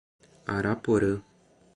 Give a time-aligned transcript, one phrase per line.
[0.55, 1.21] Araporã